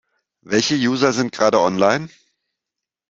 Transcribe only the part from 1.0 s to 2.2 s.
sind gerade online?